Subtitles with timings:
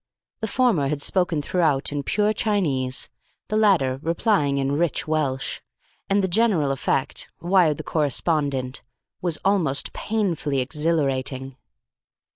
[0.39, 3.07] The former had spoken throughout in pure Chinese,
[3.49, 5.61] the latter replying in rich Welsh,
[6.09, 8.81] and the general effect, wired the correspondent,
[9.21, 11.55] was almost painfully exhilarating.